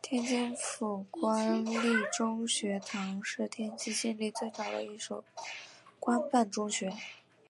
[0.00, 1.72] 天津府官立
[2.16, 5.24] 中学堂是天津建立最早的一所
[5.98, 6.92] 官办中学。